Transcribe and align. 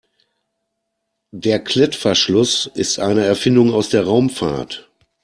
Der 1.29 1.63
Klettverschluss 1.63 2.65
ist 2.73 2.97
eine 2.97 3.23
Erfindung 3.23 3.71
aus 3.71 3.89
der 3.89 4.03
Raumfahrt. 4.05 4.89